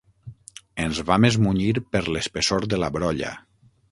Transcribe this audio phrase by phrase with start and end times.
[0.85, 3.33] Ens vam esmunyir per l'espessor de la brolla.